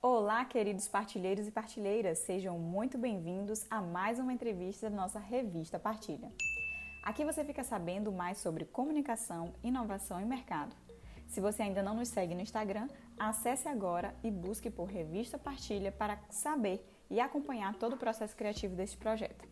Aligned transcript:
Olá, 0.00 0.44
queridos 0.44 0.86
partilheiros 0.86 1.48
e 1.48 1.50
partilheiras, 1.50 2.18
sejam 2.20 2.56
muito 2.56 2.96
bem-vindos 2.96 3.66
a 3.68 3.82
mais 3.82 4.20
uma 4.20 4.32
entrevista 4.32 4.88
da 4.88 4.94
nossa 4.94 5.18
revista 5.18 5.76
Partilha. 5.76 6.30
Aqui 7.02 7.24
você 7.24 7.44
fica 7.44 7.64
sabendo 7.64 8.12
mais 8.12 8.38
sobre 8.38 8.64
comunicação, 8.64 9.52
inovação 9.60 10.20
e 10.20 10.24
mercado. 10.24 10.72
Se 11.26 11.40
você 11.40 11.64
ainda 11.64 11.82
não 11.82 11.96
nos 11.96 12.06
segue 12.10 12.32
no 12.32 12.40
Instagram, 12.40 12.88
acesse 13.18 13.66
agora 13.66 14.14
e 14.22 14.30
busque 14.30 14.70
por 14.70 14.84
Revista 14.84 15.36
Partilha 15.36 15.90
para 15.90 16.16
saber 16.30 16.80
e 17.10 17.18
acompanhar 17.18 17.74
todo 17.74 17.94
o 17.94 17.98
processo 17.98 18.36
criativo 18.36 18.76
deste 18.76 18.96
projeto. 18.96 19.48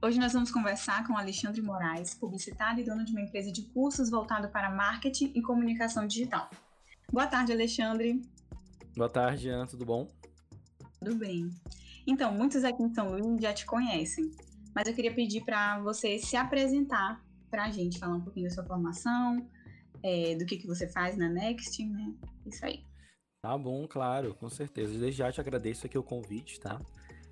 Hoje 0.00 0.18
nós 0.18 0.32
vamos 0.32 0.50
conversar 0.50 1.06
com 1.06 1.14
Alexandre 1.14 1.60
Moraes, 1.60 2.14
publicitário 2.14 2.80
e 2.80 2.86
dono 2.86 3.04
de 3.04 3.12
uma 3.12 3.20
empresa 3.20 3.52
de 3.52 3.60
cursos 3.64 4.08
voltado 4.08 4.48
para 4.48 4.70
marketing 4.70 5.32
e 5.34 5.42
comunicação 5.42 6.06
digital. 6.06 6.48
Boa 7.12 7.26
tarde, 7.26 7.52
Alexandre. 7.52 8.22
Boa 8.96 9.10
tarde, 9.10 9.50
Ana, 9.50 9.66
tudo 9.66 9.84
bom? 9.84 10.08
Tudo 10.98 11.16
bem. 11.16 11.50
Então, 12.06 12.32
muitos 12.32 12.64
aqui 12.64 12.82
em 12.82 12.94
São 12.94 13.10
Luís 13.10 13.42
já 13.42 13.52
te 13.52 13.66
conhecem, 13.66 14.30
mas 14.74 14.88
eu 14.88 14.94
queria 14.94 15.14
pedir 15.14 15.44
para 15.44 15.78
você 15.80 16.18
se 16.18 16.34
apresentar 16.34 17.22
para 17.50 17.64
a 17.64 17.70
gente, 17.70 17.98
falar 17.98 18.14
um 18.14 18.22
pouquinho 18.22 18.48
da 18.48 18.54
sua 18.54 18.64
formação, 18.64 19.46
é, 20.02 20.34
do 20.36 20.46
que, 20.46 20.56
que 20.56 20.66
você 20.66 20.88
faz 20.88 21.14
na 21.14 21.28
Next, 21.28 21.84
né? 21.84 22.14
Isso 22.46 22.64
aí. 22.64 22.86
Tá 23.42 23.58
bom, 23.58 23.86
claro, 23.86 24.34
com 24.34 24.48
certeza. 24.48 24.98
Desde 24.98 25.18
já 25.18 25.30
te 25.30 25.42
agradeço 25.42 25.84
aqui 25.84 25.98
o 25.98 26.02
convite, 26.02 26.58
tá? 26.58 26.80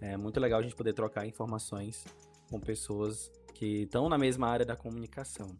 É 0.02 0.18
muito 0.18 0.38
legal 0.38 0.60
a 0.60 0.62
gente 0.62 0.76
poder 0.76 0.92
trocar 0.92 1.26
informações 1.26 2.04
com 2.50 2.60
pessoas 2.60 3.32
que 3.54 3.84
estão 3.84 4.10
na 4.10 4.18
mesma 4.18 4.48
área 4.48 4.66
da 4.66 4.76
comunicação. 4.76 5.56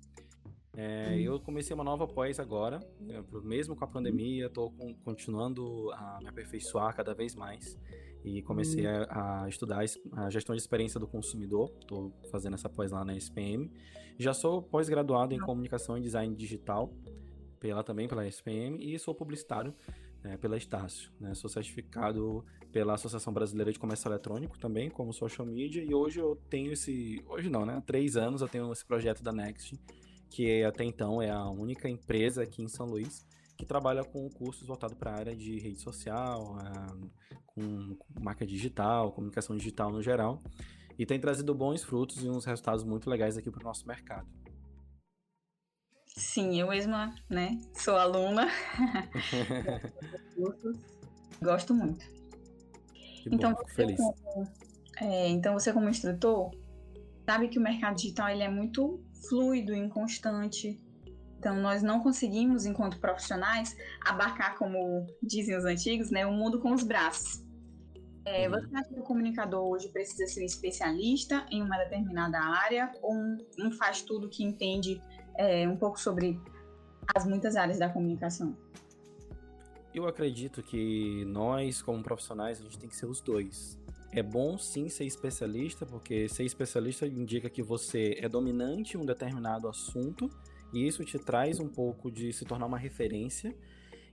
É. 0.77 1.19
Eu 1.19 1.39
comecei 1.39 1.75
uma 1.75 1.85
nova 1.85 2.07
pós 2.07 2.41
agora, 2.41 2.81
né, 3.01 3.23
mesmo 3.45 3.77
com 3.77 3.85
a 3.85 3.87
pandemia, 3.87 4.47
estou 4.47 4.73
continuando 5.05 5.91
a 5.93 6.19
me 6.21 6.29
aperfeiçoar 6.29 6.95
cada 6.95 7.15
vez 7.15 7.35
mais 7.35 7.79
e 8.25 8.43
comecei 8.43 8.87
uhum. 8.87 9.05
a, 9.09 9.45
a, 9.45 9.49
estudar 9.49 9.85
a 10.13 10.31
gestão 10.31 10.55
de 10.55 10.61
experiência 10.61 10.99
do 10.99 11.07
consumidor, 11.07 11.71
estou 11.81 12.13
fazendo 12.31 12.55
essa 12.55 12.69
pós 12.69 12.91
lá 12.91 13.05
na 13.05 13.15
SPM. 13.15 13.71
Já 14.19 14.33
sou 14.33 14.63
pós-graduado 14.63 15.35
em 15.35 15.39
comunicação 15.39 15.99
e 15.99 16.01
design 16.01 16.35
digital, 16.35 16.91
pela 17.61 17.83
também 17.83 18.09
pela 18.09 18.27
SPM, 18.27 18.79
e 18.81 18.99
sou 18.99 19.15
publicitário 19.15 19.75
é, 20.25 20.39
pela 20.39 20.57
Estácio. 20.57 21.13
Né? 21.21 21.35
Sou 21.35 21.51
certificado 21.51 22.45
pela 22.73 22.95
Associação 22.95 23.33
Brasileira 23.33 23.71
de 23.71 23.79
Comércio 23.79 24.09
Eletrônico 24.09 24.59
também, 24.59 24.89
como 24.89 25.13
social 25.13 25.47
media, 25.47 25.83
e 25.83 25.95
hoje 25.95 26.19
eu 26.19 26.35
tenho 26.49 26.73
esse. 26.73 27.23
Hoje 27.29 27.51
não, 27.51 27.67
né? 27.67 27.77
Há 27.77 27.81
três 27.83 28.17
anos 28.17 28.41
eu 28.41 28.49
tenho 28.49 28.73
esse 28.73 28.85
projeto 28.85 29.23
da 29.23 29.33
Next 29.33 29.79
que 30.35 30.65
até 30.65 30.83
então 30.83 31.23
é 31.23 31.31
a 31.31 31.49
única 31.49 31.89
empresa 31.89 32.43
aqui 32.43 32.61
em 32.61 32.67
São 32.67 32.87
Luís 32.87 33.25
que 33.57 33.65
trabalha 33.65 34.03
com 34.03 34.29
cursos 34.29 34.67
voltados 34.67 34.99
para 34.99 35.13
a 35.13 35.15
área 35.15 35.37
de 35.37 35.61
rede 35.61 35.81
social, 35.81 36.57
com 37.47 37.97
marca 38.21 38.45
digital, 38.45 39.13
comunicação 39.13 39.57
digital 39.57 39.93
no 39.93 40.03
geral, 40.03 40.43
e 40.99 41.07
tem 41.07 41.21
trazido 41.21 41.55
bons 41.55 41.85
frutos 41.85 42.25
e 42.25 42.29
uns 42.29 42.45
resultados 42.45 42.83
muito 42.83 43.09
legais 43.09 43.37
aqui 43.37 43.49
para 43.49 43.61
o 43.61 43.65
nosso 43.65 43.87
mercado. 43.87 44.27
Sim, 46.17 46.61
eu 46.61 46.69
mesma, 46.69 47.15
né, 47.31 47.61
sou 47.73 47.97
aluna, 47.97 48.49
gosto 51.41 51.73
muito. 51.73 52.05
Que 53.23 53.31
bom, 53.31 53.37
então, 53.37 53.57
fico 53.57 53.71
feliz. 53.71 53.97
Como, 53.97 54.49
é, 55.01 55.29
então 55.29 55.55
você 55.55 55.73
como 55.73 55.89
instrutor 55.89 56.51
sabe 57.25 57.49
que 57.49 57.59
o 57.59 57.63
mercado 57.63 57.95
digital 57.95 58.31
ele 58.31 58.43
é 58.43 58.49
muito 58.49 59.01
fluido, 59.29 59.75
inconstante. 59.75 60.81
Então, 61.39 61.61
nós 61.61 61.83
não 61.83 62.01
conseguimos, 62.01 62.65
enquanto 62.65 62.99
profissionais, 62.99 63.77
abarcar, 64.05 64.57
como 64.57 65.07
dizem 65.23 65.57
os 65.57 65.65
antigos, 65.65 66.11
né, 66.11 66.27
o 66.27 66.33
mundo 66.33 66.59
com 66.61 66.73
os 66.73 66.83
braços. 66.83 67.45
É, 68.25 68.49
uhum. 68.49 68.55
Você 68.55 68.77
acha 68.77 68.89
que 68.89 69.01
o 69.01 69.03
comunicador 69.03 69.63
hoje 69.67 69.89
precisa 69.89 70.27
ser 70.27 70.43
um 70.43 70.47
especialista 70.47 71.47
em 71.51 71.63
uma 71.63 71.77
determinada 71.77 72.39
área 72.39 72.91
ou 73.03 73.15
um, 73.15 73.39
um 73.59 73.71
faz 73.73 74.01
tudo 74.01 74.31
que 74.31 74.43
entende 74.43 75.03
é, 75.37 75.69
um 75.69 75.77
pouco 75.77 76.01
sobre 76.01 76.41
as 77.15 77.27
muitas 77.27 77.55
áreas 77.55 77.79
da 77.79 77.91
comunicação? 77.91 78.57
Eu 79.95 80.09
acredito 80.09 80.63
que 80.63 81.25
nós, 81.27 81.83
como 81.83 82.03
profissionais, 82.03 82.59
a 82.59 82.63
gente 82.65 82.79
tem 82.79 82.89
que 82.89 82.97
ser 82.97 83.07
os 83.07 83.21
dois. 83.21 83.79
É 84.17 84.23
bom 84.23 84.57
sim 84.57 84.89
ser 84.89 85.05
especialista, 85.05 85.85
porque 85.85 86.29
ser 86.29 86.45
especialista 86.45 87.05
indica 87.05 87.51
que 87.51 87.65
você 87.65 88.17
é 88.21 88.29
dominante 88.29 88.97
em 88.97 89.01
um 89.01 89.05
determinado 89.05 89.67
assunto 89.67 90.31
e 90.73 90.87
isso 90.87 91.05
te 91.05 91.19
traz 91.19 91.59
um 91.59 91.69
pouco 91.69 92.13
de 92.13 92.33
se 92.33 92.45
tornar 92.45 92.67
uma 92.67 92.79
referência. 92.79 93.53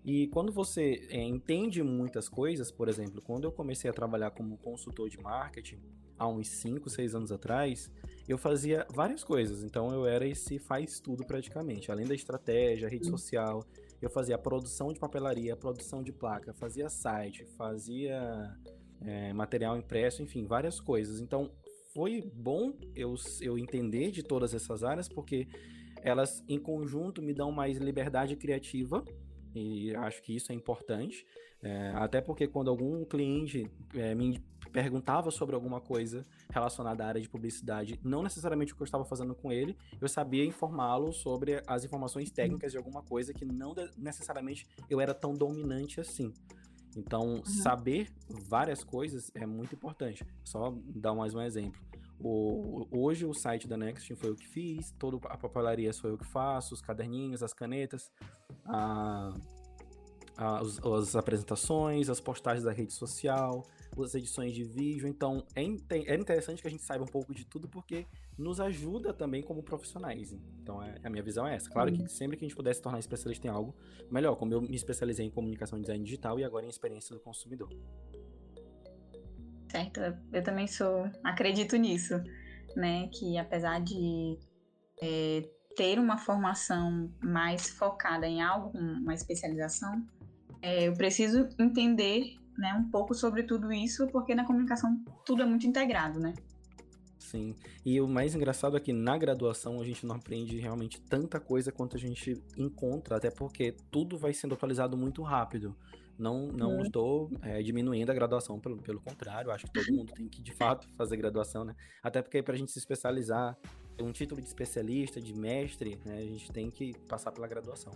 E 0.04 0.26
quando 0.30 0.52
você 0.52 1.08
é, 1.12 1.22
entende 1.22 1.84
muitas 1.84 2.28
coisas, 2.28 2.72
por 2.72 2.90
exemplo, 2.90 3.22
quando 3.22 3.44
eu 3.44 3.52
comecei 3.52 3.92
a 3.92 3.94
trabalhar 3.94 4.32
como 4.32 4.58
consultor 4.58 5.08
de 5.08 5.20
marketing, 5.20 5.78
há 6.18 6.28
uns 6.28 6.48
5, 6.48 6.90
6 6.90 7.14
anos 7.14 7.32
atrás, 7.32 7.92
eu 8.28 8.40
fazia 8.40 8.88
várias 8.92 9.24
coisas. 9.24 9.64
Então 9.64 9.92
eu 9.92 10.08
era 10.08 10.26
esse 10.26 10.58
faz 10.58 11.00
tudo 11.00 11.24
praticamente. 11.24 11.92
Além 11.92 12.08
da 12.08 12.16
estratégia, 12.16 12.90
rede 12.90 13.06
social, 13.06 13.64
eu 14.02 14.10
fazia 14.10 14.34
a 14.34 14.40
produção 14.40 14.92
de 14.92 15.00
papelaria, 15.00 15.56
produção 15.56 16.02
de 16.02 16.12
placa, 16.12 16.56
fazia 16.56 16.90
site, 16.90 17.46
fazia 17.56 18.52
é, 19.06 19.34
material 19.34 19.78
impresso, 19.78 20.22
enfim, 20.22 20.46
várias 20.46 20.80
coisas. 20.80 21.20
Então, 21.20 21.52
foi 21.94 22.22
bom 22.34 22.74
eu, 22.96 23.16
eu 23.42 23.58
entender 23.58 24.12
de 24.12 24.24
todas 24.24 24.54
essas 24.54 24.84
áreas, 24.84 25.10
porque 25.10 25.48
elas 26.02 26.44
em 26.48 26.60
conjunto 26.60 27.22
me 27.22 27.34
dão 27.34 27.52
mais 27.52 27.78
liberdade 27.78 28.36
criativa 28.36 29.04
e 29.54 29.94
acho 29.96 30.22
que 30.22 30.36
isso 30.36 30.52
é 30.52 30.56
importante. 30.56 31.26
É, 31.64 31.92
até 31.96 32.20
porque 32.20 32.48
quando 32.48 32.72
algum 32.72 33.06
cliente 33.06 33.70
é, 33.94 34.16
me 34.16 34.42
perguntava 34.72 35.30
sobre 35.30 35.54
alguma 35.54 35.80
coisa 35.80 36.26
relacionada 36.50 37.04
à 37.04 37.08
área 37.08 37.22
de 37.22 37.30
publicidade, 37.30 38.00
não 38.04 38.24
necessariamente 38.24 38.74
o 38.74 38.76
que 38.76 38.82
eu 38.82 38.86
estava 38.86 39.06
fazendo 39.06 39.36
com 39.36 39.52
ele, 39.52 39.78
eu 40.00 40.08
sabia 40.08 40.44
informá-lo 40.44 41.12
sobre 41.12 41.62
as 41.68 41.84
informações 41.84 42.32
técnicas 42.32 42.72
de 42.72 42.78
alguma 42.78 43.04
coisa 43.04 43.32
que 43.34 43.46
não 43.46 43.76
necessariamente 43.98 44.66
eu 44.90 45.00
era 45.00 45.14
tão 45.14 45.34
dominante 45.34 46.00
assim. 46.00 46.34
Então, 46.96 47.36
uhum. 47.36 47.46
saber 47.46 48.10
várias 48.30 48.84
coisas 48.84 49.32
é 49.34 49.46
muito 49.46 49.76
importante. 49.76 50.26
Só 50.44 50.74
dar 50.96 51.14
mais 51.14 51.34
um 51.34 51.42
exemplo. 51.42 51.80
O, 52.20 52.88
hoje 52.92 53.26
o 53.26 53.34
site 53.34 53.68
da 53.68 53.76
Next 53.76 54.14
foi 54.16 54.30
eu 54.30 54.36
que 54.36 54.48
fiz, 54.48 54.92
toda 55.00 55.18
a 55.28 55.38
papelaria 55.38 55.92
sou 55.92 56.10
eu 56.10 56.18
que 56.18 56.26
faço, 56.26 56.74
os 56.74 56.82
caderninhos, 56.82 57.42
as 57.42 57.54
canetas, 57.54 58.12
a 58.66 59.34
as, 60.38 60.80
as, 60.84 61.16
apresentações, 61.16 62.10
as 62.10 62.20
postagens 62.20 62.64
da 62.64 62.72
rede 62.72 62.94
social, 62.94 63.64
as 63.98 64.16
edições 64.16 64.54
de 64.54 64.64
vídeo. 64.64 65.08
Então 65.08 65.44
é, 65.56 65.62
é 65.62 66.16
interessante 66.16 66.62
que 66.62 66.68
a 66.68 66.72
gente 66.72 66.84
saiba 66.84 67.04
um 67.04 67.08
pouco 67.08 67.34
de 67.34 67.46
tudo 67.46 67.68
porque 67.68 68.08
nos 68.42 68.60
ajuda 68.60 69.14
também 69.14 69.42
como 69.42 69.64
profissionais. 69.64 70.34
Então 70.62 70.82
é, 70.84 70.96
a 71.04 71.10
minha 71.10 71.24
visão 71.24 71.48
é 71.48 71.56
essa. 71.56 71.70
Claro 71.70 71.92
que 71.92 72.08
sempre 72.08 72.38
que 72.38 72.46
a 72.46 72.48
gente 72.48 72.56
pudesse 72.56 72.78
se 72.78 72.84
tornar 72.84 73.00
especialista 73.00 73.48
em 73.48 73.50
algo, 73.50 73.76
melhor, 74.10 74.36
como 74.36 74.54
eu 74.54 74.62
me 74.62 74.76
especializei 74.76 75.26
em 75.26 75.30
comunicação 75.30 75.78
e 75.78 75.82
design 75.82 76.04
digital 76.04 76.40
e 76.40 76.44
agora 76.44 76.66
em 76.66 76.70
experiência 76.70 77.16
do 77.16 77.22
consumidor. 77.22 77.70
Certo, 79.70 80.02
eu 80.34 80.44
também 80.44 80.68
sou, 80.68 81.10
acredito 81.24 81.78
nisso, 81.78 82.16
né? 82.76 83.08
Que 83.08 83.38
apesar 83.38 83.80
de 83.80 84.38
é, 85.02 85.48
ter 85.78 85.98
uma 85.98 86.18
formação 86.18 87.10
mais 87.24 87.70
focada 87.70 88.28
em 88.28 88.42
algo, 88.42 88.78
uma 88.78 89.14
especialização, 89.14 90.06
é, 90.62 90.88
eu 90.88 90.94
preciso 90.94 91.48
entender 91.58 92.36
né, 92.58 92.74
um 92.74 92.90
pouco 92.90 93.14
sobre 93.14 93.44
tudo 93.44 93.72
isso, 93.72 94.08
porque 94.08 94.36
na 94.36 94.46
comunicação 94.46 95.02
tudo 95.26 95.42
é 95.42 95.46
muito 95.46 95.66
integrado, 95.66 96.20
né? 96.20 96.34
Sim. 97.32 97.56
E 97.86 98.02
o 98.02 98.08
mais 98.08 98.36
engraçado 98.36 98.76
é 98.76 98.80
que 98.80 98.92
na 98.92 99.18
graduação 99.18 99.80
a 99.80 99.86
gente 99.86 100.06
não 100.06 100.16
aprende 100.16 100.60
realmente 100.60 101.00
tanta 101.00 101.40
coisa 101.40 101.72
quanto 101.72 101.96
a 101.96 102.00
gente 102.00 102.42
encontra, 102.58 103.16
até 103.16 103.32
porque 103.32 103.74
tudo 103.90 104.18
vai 104.18 104.34
sendo 104.34 104.54
atualizado 104.54 104.98
muito 104.98 105.22
rápido. 105.22 105.74
Não, 106.20 106.48
não 106.48 106.76
uhum. 106.76 106.82
estou 106.82 107.32
é, 107.42 107.64
diminuindo 107.64 108.12
a 108.12 108.14
graduação, 108.14 108.60
pelo, 108.60 108.78
pelo 108.78 109.00
contrário, 109.00 109.50
acho 109.50 109.66
que 109.66 109.72
todo 109.72 109.96
mundo 109.96 110.12
tem 110.14 110.28
que, 110.28 110.42
de 110.42 110.52
fato, 110.52 110.88
fazer 110.98 111.16
graduação, 111.16 111.64
né? 111.64 111.74
Até 112.04 112.22
porque 112.22 112.44
para 112.44 112.54
a 112.54 112.58
gente 112.58 112.72
se 112.72 112.78
especializar, 112.78 113.58
um 114.02 114.12
título 114.12 114.42
de 114.42 114.48
especialista, 114.48 115.22
de 115.22 115.34
mestre, 115.34 116.00
né, 116.06 116.18
a 116.18 116.26
gente 116.26 116.52
tem 116.52 116.70
que 116.70 116.94
passar 117.08 117.32
pela 117.32 117.48
graduação. 117.48 117.94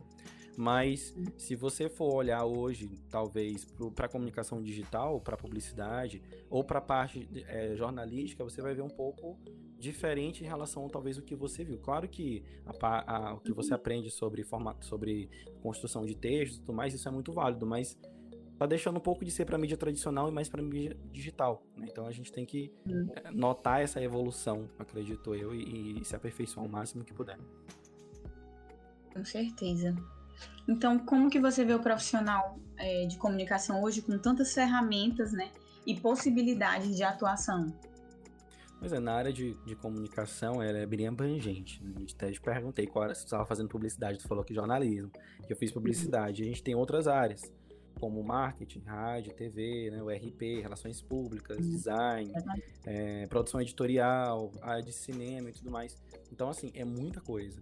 Mas 0.57 1.13
se 1.37 1.55
você 1.55 1.89
for 1.89 2.13
olhar 2.13 2.45
hoje, 2.45 2.89
talvez, 3.09 3.65
para 3.93 4.05
a 4.05 4.09
comunicação 4.09 4.61
digital, 4.61 5.19
para 5.19 5.35
publicidade, 5.35 6.21
ou 6.49 6.63
para 6.63 6.79
a 6.79 6.81
parte 6.81 7.27
é, 7.47 7.75
jornalística, 7.75 8.43
você 8.43 8.61
vai 8.61 8.73
ver 8.73 8.81
um 8.81 8.89
pouco 8.89 9.37
diferente 9.77 10.43
em 10.43 10.47
relação, 10.47 10.87
talvez, 10.87 11.17
o 11.17 11.21
que 11.21 11.35
você 11.35 11.63
viu. 11.63 11.77
Claro 11.77 12.07
que 12.07 12.41
a, 12.65 13.15
a, 13.15 13.33
o 13.33 13.39
que 13.41 13.51
você 13.51 13.73
aprende 13.73 14.09
sobre, 14.09 14.43
formato, 14.43 14.85
sobre 14.85 15.29
construção 15.61 16.05
de 16.05 16.15
textos 16.15 16.57
e 16.57 16.61
tudo 16.61 16.73
mais, 16.73 16.93
isso 16.93 17.07
é 17.07 17.11
muito 17.11 17.33
válido, 17.33 17.65
mas 17.65 17.97
tá 18.57 18.65
deixando 18.65 18.97
um 18.97 19.01
pouco 19.01 19.25
de 19.25 19.31
ser 19.31 19.45
para 19.45 19.57
mídia 19.57 19.77
tradicional 19.77 20.27
e 20.29 20.31
mais 20.31 20.49
para 20.49 20.61
mídia 20.61 20.97
digital. 21.11 21.63
Né? 21.75 21.87
Então 21.89 22.07
a 22.07 22.11
gente 22.11 22.31
tem 22.31 22.45
que 22.45 22.71
hum. 22.87 23.07
Eh, 23.15 23.31
notar 23.31 23.81
essa 23.81 24.01
evolução, 24.01 24.69
acredito 24.79 25.35
eu, 25.35 25.53
e, 25.53 26.01
e 26.01 26.05
se 26.05 26.15
aperfeiçoar 26.15 26.65
o 26.65 26.69
máximo 26.69 27.03
que 27.03 27.13
puder. 27.13 27.37
Com 29.13 29.23
certeza. 29.23 29.95
Então, 30.67 30.99
como 30.99 31.29
que 31.29 31.39
você 31.39 31.63
vê 31.63 31.73
o 31.73 31.79
profissional 31.79 32.59
é, 32.77 33.05
de 33.05 33.17
comunicação 33.17 33.81
hoje 33.81 34.01
com 34.01 34.17
tantas 34.17 34.53
ferramentas, 34.53 35.31
né? 35.31 35.51
E 35.85 35.99
possibilidades 35.99 36.95
de 36.95 37.03
atuação? 37.03 37.71
Pois 38.79 38.91
é, 38.91 38.99
na 38.99 39.13
área 39.13 39.31
de, 39.31 39.53
de 39.65 39.75
comunicação 39.75 40.61
ela 40.61 40.79
é 40.79 40.85
bem 40.85 41.07
abrangente. 41.07 41.81
Né? 41.83 41.93
A 41.95 41.99
gente 41.99 42.15
até 42.15 42.31
te 42.31 42.41
perguntei 42.41 42.85
qual 42.85 43.05
era, 43.05 43.15
se 43.15 43.21
você 43.21 43.27
estava 43.27 43.45
fazendo 43.45 43.69
publicidade, 43.69 44.17
tu 44.17 44.27
falou 44.27 44.43
que 44.43 44.53
jornalismo, 44.53 45.09
que 45.45 45.53
eu 45.53 45.57
fiz 45.57 45.71
publicidade. 45.71 46.43
A 46.43 46.45
gente 46.45 46.61
tem 46.61 46.75
outras 46.75 47.07
áreas, 47.07 47.53
como 47.99 48.23
marketing, 48.23 48.81
rádio, 48.81 49.33
TV, 49.33 49.89
né, 49.91 50.01
o 50.01 50.09
RP, 50.09 50.61
relações 50.61 51.01
públicas, 51.01 51.57
uhum. 51.57 51.69
design, 51.69 52.31
é, 52.85 53.25
produção 53.27 53.61
editorial, 53.61 54.51
área 54.61 54.83
de 54.83 54.93
cinema 54.93 55.49
e 55.49 55.53
tudo 55.53 55.71
mais. 55.71 55.97
Então, 56.31 56.49
assim, 56.49 56.71
é 56.73 56.83
muita 56.83 57.21
coisa. 57.21 57.61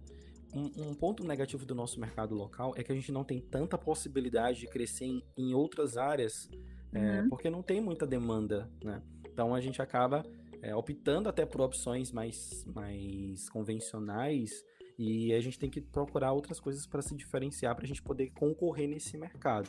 Um, 0.52 0.70
um, 0.88 0.94
ponto 0.94 1.24
negativo 1.24 1.66
do 1.66 1.74
nosso 1.74 1.98
mercado 1.98 2.34
local 2.34 2.74
é 2.76 2.84
que 2.84 2.92
a 2.92 2.94
gente 2.94 3.10
não 3.10 3.24
tem 3.24 3.40
tanta 3.40 3.76
possibilidade 3.76 4.60
de 4.60 4.68
crescer 4.68 5.06
em, 5.06 5.22
em 5.36 5.52
outras 5.52 5.96
áreas, 5.96 6.48
é, 6.92 6.98
uhum. 6.98 7.06
é, 7.06 7.28
porque 7.28 7.50
não 7.50 7.62
tem 7.62 7.80
muita 7.80 8.06
demanda, 8.06 8.70
né? 8.82 9.02
Então 9.32 9.52
a 9.52 9.60
gente 9.60 9.82
acaba 9.82 10.24
é, 10.62 10.74
optando 10.74 11.28
até 11.28 11.44
por 11.44 11.60
opções 11.60 12.12
mais, 12.12 12.64
mais 12.66 13.48
convencionais 13.48 14.64
e 14.98 15.32
a 15.34 15.40
gente 15.40 15.58
tem 15.58 15.68
que 15.68 15.80
procurar 15.80 16.32
outras 16.32 16.60
coisas 16.60 16.86
para 16.86 17.02
se 17.02 17.14
diferenciar 17.14 17.74
para 17.74 17.84
a 17.84 17.88
gente 17.88 18.02
poder 18.02 18.30
concorrer 18.30 18.88
nesse 18.88 19.18
mercado. 19.18 19.68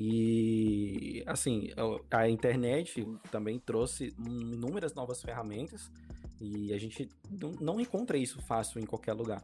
E 0.00 1.24
assim, 1.26 1.70
a 2.08 2.28
internet 2.28 3.04
também 3.32 3.58
trouxe 3.58 4.14
inúmeras 4.16 4.94
novas 4.94 5.20
ferramentas 5.20 5.90
e 6.40 6.72
a 6.72 6.78
gente 6.78 7.08
não 7.60 7.80
encontra 7.80 8.16
isso 8.16 8.40
fácil 8.42 8.80
em 8.80 8.86
qualquer 8.86 9.12
lugar. 9.12 9.42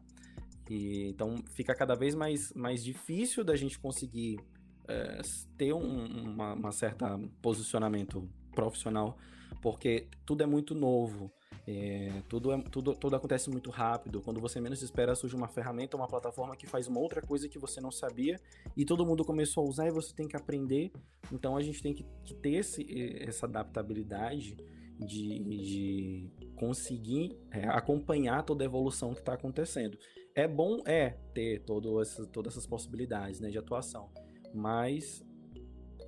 E, 0.70 1.08
então 1.08 1.42
fica 1.54 1.74
cada 1.74 1.96
vez 1.96 2.14
mais, 2.14 2.52
mais 2.52 2.84
difícil 2.84 3.42
da 3.42 3.56
gente 3.56 3.80
conseguir 3.80 4.38
é, 4.86 5.20
ter 5.58 5.72
um 5.72 6.04
uma, 6.22 6.54
uma 6.54 6.70
certa 6.70 7.18
posicionamento 7.42 8.28
profissional 8.54 9.18
porque 9.60 10.06
tudo 10.24 10.42
é 10.42 10.46
muito 10.46 10.74
novo. 10.74 11.32
É, 11.66 12.22
tudo, 12.28 12.52
é, 12.52 12.60
tudo, 12.70 12.94
tudo 12.94 13.16
acontece 13.16 13.48
muito 13.48 13.70
rápido. 13.70 14.20
Quando 14.20 14.40
você 14.40 14.60
menos 14.60 14.82
espera, 14.82 15.14
surge 15.14 15.34
uma 15.34 15.48
ferramenta, 15.48 15.96
uma 15.96 16.06
plataforma 16.06 16.56
que 16.56 16.66
faz 16.66 16.86
uma 16.86 17.00
outra 17.00 17.22
coisa 17.22 17.48
que 17.48 17.58
você 17.58 17.80
não 17.80 17.90
sabia 17.90 18.38
e 18.76 18.84
todo 18.84 19.06
mundo 19.06 19.24
começou 19.24 19.64
a 19.64 19.68
usar 19.68 19.86
e 19.86 19.90
você 19.90 20.14
tem 20.14 20.28
que 20.28 20.36
aprender. 20.36 20.92
Então 21.32 21.56
a 21.56 21.62
gente 21.62 21.82
tem 21.82 21.94
que, 21.94 22.04
ter 22.42 22.56
esse, 22.56 22.86
essa 23.22 23.46
adaptabilidade 23.46 24.56
de, 24.98 25.38
de 25.38 26.30
conseguir 26.56 27.36
é, 27.50 27.66
acompanhar 27.68 28.42
toda 28.42 28.62
a 28.62 28.66
evolução 28.66 29.14
que 29.14 29.20
está 29.20 29.32
acontecendo. 29.32 29.98
É 30.34 30.46
bom, 30.46 30.82
é, 30.84 31.10
ter 31.32 31.62
todo 31.64 32.00
essa, 32.00 32.26
todas 32.26 32.52
essas 32.52 32.66
possibilidades 32.66 33.40
né, 33.40 33.50
de 33.50 33.58
atuação, 33.58 34.10
mas 34.52 35.23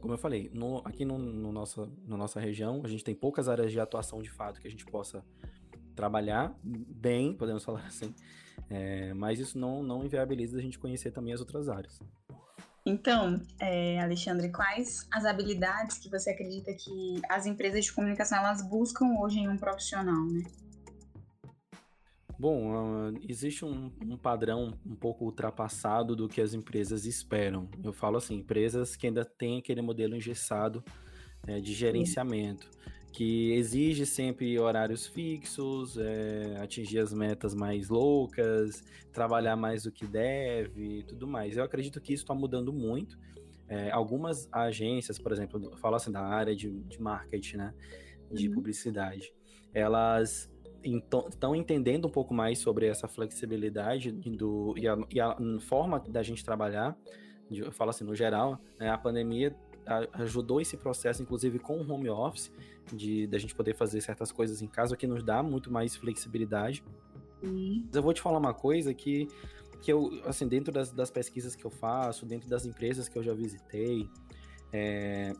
como 0.07 0.15
eu 0.15 0.19
falei, 0.19 0.49
no, 0.55 0.79
aqui 0.85 1.05
no, 1.05 1.19
no 1.19 1.51
nossa, 1.51 1.91
na 2.07 2.17
nossa 2.17 2.39
região, 2.39 2.81
a 2.85 2.89
gente 2.89 3.03
tem 3.03 3.13
poucas 3.13 3.49
áreas 3.49 3.73
de 3.73 3.81
atuação 3.81 4.23
de 4.23 4.31
fato 4.31 4.61
que 4.61 4.69
a 4.69 4.71
gente 4.71 4.87
possa 4.87 5.25
trabalhar 5.97 6.55
bem, 6.63 7.35
podemos 7.35 7.65
falar 7.67 7.85
assim, 7.85 8.15
é, 8.71 9.13
mas 9.15 9.41
isso 9.41 9.59
não, 9.59 9.83
não 9.83 10.05
inviabiliza 10.05 10.59
a 10.59 10.63
gente 10.63 10.79
conhecer 10.79 11.11
também 11.11 11.35
as 11.35 11.41
outras 11.41 11.69
áreas. 11.69 11.99
Então, 12.87 13.43
é, 13.59 14.01
Alexandre, 14.01 14.49
quais 14.53 15.09
as 15.13 15.25
habilidades 15.25 15.99
que 15.99 16.09
você 16.09 16.31
acredita 16.31 16.73
que 16.73 17.21
as 17.29 17.45
empresas 17.45 17.85
de 17.85 17.93
comunicação 17.93 18.39
elas 18.39 18.63
buscam 18.63 19.07
hoje 19.19 19.41
em 19.41 19.49
um 19.49 19.57
profissional, 19.57 20.25
né? 20.27 20.45
Bom, 22.39 22.75
uh, 22.75 23.19
existe 23.27 23.65
um, 23.65 23.91
um, 24.03 24.17
padrão 24.17 24.79
um 24.85 24.95
pouco 24.95 25.25
ultrapassado 25.25 26.15
do 26.15 26.29
que 26.29 26.41
as 26.41 26.53
empresas 26.53 27.07
esperam. 27.07 27.69
Eu 27.83 27.95
falo 27.95 28.19
assim, 28.19 28.37
empresas 28.37 28.95
que 28.95 29.07
ainda 29.07 29.25
têm 29.25 29.59
aquele 29.59 29.81
modelo 29.81 30.15
engessado 30.15 30.85
é, 31.47 31.61
de 31.61 31.73
gerenciamento, 31.73 32.71
que 33.11 33.53
exige 33.53 34.05
sempre 34.05 34.59
horários 34.59 35.07
fixos, 35.07 35.97
é, 35.97 36.59
atingir 36.61 36.99
as 36.99 37.15
metas 37.15 37.55
mais 37.55 37.89
loucas, 37.89 38.85
trabalhar 39.13 39.57
mais 39.57 39.85
do 39.85 39.91
que 39.91 40.07
deve 40.07 40.99
e 40.99 41.03
tudo 41.05 41.27
mais. 41.27 41.57
Eu 41.57 41.65
acredito 41.65 42.01
que 42.03 42.13
isso 42.13 42.25
está 42.25 42.35
mudando 42.35 42.71
muito. 42.71 43.19
É, 43.67 43.91
algumas 43.91 44.47
agências, 44.53 45.19
por 45.19 45.33
exemplo, 45.33 45.71
eu 45.73 45.77
falo 45.79 45.97
assim 45.97 46.13
da 46.13 46.21
área 46.21 46.55
de, 46.55 46.71
de 46.71 47.01
marketing, 47.01 47.57
né, 47.57 47.75
de 48.31 48.49
uhum. 48.49 48.55
publicidade, 48.55 49.33
elas 49.73 50.51
estão 50.83 51.55
entendendo 51.55 52.07
um 52.07 52.11
pouco 52.11 52.33
mais 52.33 52.59
sobre 52.59 52.87
essa 52.87 53.09
flexibilidade 53.09 54.13
do, 54.13 54.75
e, 54.77 54.87
a, 54.87 54.97
e 55.11 55.21
a 55.21 55.37
forma 55.61 56.01
da 56.01 56.23
gente 56.23 56.45
trabalhar, 56.45 56.97
eu 57.51 57.73
falo 57.73 57.91
assim, 57.91 58.05
no 58.05 58.15
geral, 58.15 58.61
né, 58.79 58.91
a 58.91 58.99
pandemia 58.99 59.55
ajudou 60.15 60.61
esse 60.61 60.77
processo, 60.77 61.23
inclusive 61.23 61.59
com 61.59 61.81
o 61.81 61.93
home 61.93 62.11
office, 62.11 62.51
de 62.93 63.27
da 63.27 63.39
gente 63.39 63.55
poder 63.55 63.75
fazer 63.75 64.01
certas 64.01 64.33
coisas 64.33 64.61
em 64.61 64.67
casa, 64.67 64.97
que 64.97 65.07
nos 65.07 65.23
dá 65.23 65.43
muito 65.43 65.73
mais 65.73 65.95
flexibilidade. 65.95 66.83
Mas 67.41 67.95
eu 67.95 68.03
vou 68.03 68.13
te 68.13 68.21
falar 68.21 68.39
uma 68.39 68.55
coisa 68.55 68.93
que, 68.93 69.29
que 69.81 69.93
eu, 69.93 70.11
assim, 70.25 70.49
dentro 70.49 70.73
das, 70.73 70.91
das 70.91 71.11
pesquisas 71.11 71.55
que 71.55 71.65
eu 71.65 71.71
faço, 71.71 72.27
dentro 72.27 72.49
das 72.49 72.67
empresas 72.67 73.09
que 73.09 73.17
eu 73.17 73.23
já 73.23 73.33
visitei, 73.33 74.09
é, 74.73 75.33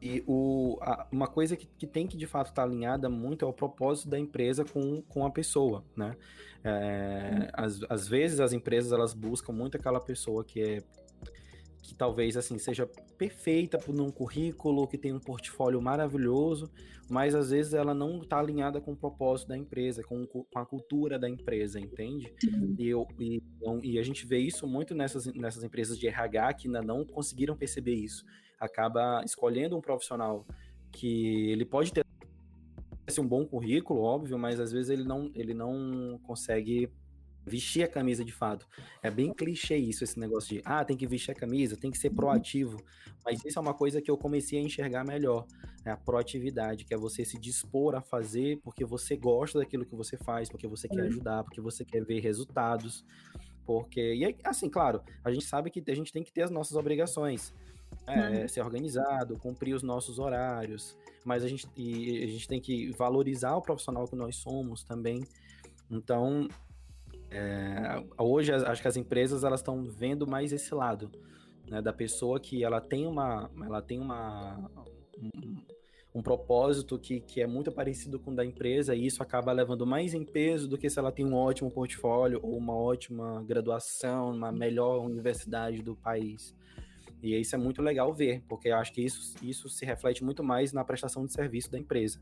e 0.00 0.22
o, 0.26 0.78
a, 0.80 1.06
uma 1.10 1.26
coisa 1.26 1.56
que, 1.56 1.66
que 1.78 1.86
tem 1.86 2.06
que 2.06 2.16
de 2.16 2.26
fato 2.26 2.48
estar 2.48 2.62
tá 2.62 2.68
alinhada 2.68 3.08
muito 3.08 3.44
é 3.44 3.48
o 3.48 3.52
propósito 3.52 4.08
da 4.08 4.18
empresa 4.18 4.64
com, 4.64 5.02
com 5.02 5.24
a 5.24 5.30
pessoa, 5.30 5.84
né? 5.96 6.14
É, 6.62 7.48
às, 7.52 7.80
às 7.88 8.08
vezes 8.08 8.40
as 8.40 8.52
empresas 8.52 8.92
elas 8.92 9.14
buscam 9.14 9.52
muito 9.52 9.76
aquela 9.76 10.00
pessoa 10.00 10.44
que 10.44 10.60
é 10.60 10.82
que 11.80 11.94
talvez 11.94 12.36
assim 12.36 12.58
seja 12.58 12.84
perfeita 13.16 13.78
por 13.78 13.98
um 14.00 14.10
currículo, 14.10 14.88
que 14.88 14.98
tem 14.98 15.12
um 15.12 15.20
portfólio 15.20 15.80
maravilhoso, 15.80 16.68
mas 17.08 17.32
às 17.32 17.50
vezes 17.50 17.74
ela 17.74 17.94
não 17.94 18.20
está 18.20 18.40
alinhada 18.40 18.80
com 18.80 18.92
o 18.92 18.96
propósito 18.96 19.48
da 19.48 19.56
empresa, 19.56 20.02
com, 20.02 20.26
com 20.26 20.44
a 20.56 20.66
cultura 20.66 21.16
da 21.16 21.30
empresa, 21.30 21.78
entende? 21.78 22.34
E, 22.76 22.88
eu, 22.88 23.06
e, 23.20 23.40
então, 23.56 23.80
e, 23.84 24.00
a 24.00 24.02
gente 24.02 24.26
vê 24.26 24.38
isso 24.38 24.66
muito 24.66 24.96
nessas, 24.96 25.26
nessas 25.26 25.62
empresas 25.62 25.96
de 25.96 26.08
RH 26.08 26.54
que 26.54 26.66
ainda 26.66 26.82
não 26.82 27.04
conseguiram 27.04 27.56
perceber 27.56 27.94
isso 27.94 28.24
acaba 28.58 29.22
escolhendo 29.24 29.76
um 29.76 29.80
profissional 29.80 30.46
que 30.92 31.50
ele 31.50 31.64
pode 31.64 31.92
ter 31.92 32.04
um 33.18 33.26
bom 33.26 33.46
currículo, 33.46 34.02
óbvio, 34.02 34.38
mas 34.38 34.58
às 34.58 34.72
vezes 34.72 34.90
ele 34.90 35.04
não, 35.04 35.30
ele 35.34 35.54
não 35.54 36.18
consegue 36.24 36.90
vestir 37.46 37.84
a 37.84 37.88
camisa 37.88 38.24
de 38.24 38.32
fato. 38.32 38.66
É 39.02 39.10
bem 39.10 39.32
clichê 39.32 39.76
isso, 39.76 40.02
esse 40.02 40.18
negócio 40.18 40.56
de, 40.56 40.62
ah, 40.64 40.84
tem 40.84 40.96
que 40.96 41.06
vestir 41.06 41.30
a 41.30 41.34
camisa, 41.34 41.76
tem 41.76 41.90
que 41.90 41.98
ser 41.98 42.08
uhum. 42.08 42.16
proativo. 42.16 42.82
Mas 43.24 43.44
isso 43.44 43.58
é 43.58 43.62
uma 43.62 43.72
coisa 43.72 44.02
que 44.02 44.10
eu 44.10 44.18
comecei 44.18 44.58
a 44.58 44.62
enxergar 44.62 45.04
melhor, 45.04 45.46
é 45.84 45.90
a 45.90 45.96
proatividade, 45.96 46.84
que 46.84 46.92
é 46.92 46.96
você 46.96 47.24
se 47.24 47.38
dispor 47.38 47.94
a 47.94 48.02
fazer 48.02 48.58
porque 48.62 48.84
você 48.84 49.16
gosta 49.16 49.60
daquilo 49.60 49.86
que 49.86 49.94
você 49.94 50.16
faz, 50.16 50.48
porque 50.48 50.66
você 50.66 50.88
quer 50.88 51.02
ajudar, 51.02 51.44
porque 51.44 51.60
você 51.60 51.84
quer 51.84 52.04
ver 52.04 52.20
resultados. 52.20 53.04
Porque, 53.64 54.14
e 54.14 54.36
assim, 54.44 54.68
claro, 54.68 55.00
a 55.24 55.30
gente 55.32 55.44
sabe 55.44 55.70
que 55.70 55.82
a 55.88 55.94
gente 55.94 56.12
tem 56.12 56.22
que 56.22 56.32
ter 56.32 56.42
as 56.42 56.50
nossas 56.50 56.76
obrigações. 56.76 57.54
É, 58.06 58.42
uhum. 58.42 58.48
ser 58.48 58.60
organizado, 58.60 59.36
cumprir 59.36 59.74
os 59.74 59.82
nossos 59.82 60.20
horários, 60.20 60.96
mas 61.24 61.42
a 61.42 61.48
gente, 61.48 61.66
e 61.76 62.22
a 62.22 62.26
gente 62.28 62.46
tem 62.46 62.60
que 62.60 62.92
valorizar 62.92 63.56
o 63.56 63.60
profissional 63.60 64.06
que 64.06 64.14
nós 64.14 64.36
somos 64.36 64.84
também. 64.84 65.24
Então, 65.90 66.46
é, 67.30 68.04
hoje 68.16 68.52
acho 68.52 68.80
que 68.80 68.88
as 68.88 68.96
empresas 68.96 69.42
elas 69.42 69.60
estão 69.60 69.84
vendo 69.84 70.26
mais 70.26 70.52
esse 70.52 70.72
lado 70.74 71.10
né, 71.68 71.82
da 71.82 71.92
pessoa 71.92 72.38
que 72.38 72.62
ela 72.62 72.80
tem 72.80 73.06
uma, 73.06 73.50
ela 73.64 73.82
tem 73.82 73.98
uma 74.00 74.70
um, 75.18 75.56
um, 76.14 76.22
propósito 76.22 76.98
que, 76.98 77.20
que 77.20 77.40
é 77.40 77.46
muito 77.46 77.72
parecido 77.72 78.18
com 78.18 78.30
o 78.30 78.34
da 78.34 78.44
empresa 78.44 78.94
e 78.94 79.06
isso 79.06 79.22
acaba 79.22 79.52
levando 79.52 79.86
mais 79.86 80.14
em 80.14 80.24
peso 80.24 80.68
do 80.68 80.78
que 80.78 80.88
se 80.88 80.98
ela 80.98 81.10
tem 81.10 81.26
um 81.26 81.34
ótimo 81.34 81.70
portfólio 81.70 82.40
ou 82.42 82.56
uma 82.56 82.74
ótima 82.74 83.42
graduação, 83.42 84.30
uma 84.30 84.52
melhor 84.52 85.04
universidade 85.04 85.82
do 85.82 85.96
país. 85.96 86.54
E 87.22 87.38
isso 87.38 87.54
é 87.54 87.58
muito 87.58 87.82
legal 87.82 88.12
ver, 88.14 88.42
porque 88.48 88.68
eu 88.68 88.76
acho 88.76 88.92
que 88.92 89.00
isso, 89.02 89.34
isso 89.42 89.68
se 89.68 89.84
reflete 89.84 90.22
muito 90.22 90.44
mais 90.44 90.72
na 90.72 90.84
prestação 90.84 91.24
de 91.24 91.32
serviço 91.32 91.70
da 91.70 91.78
empresa. 91.78 92.20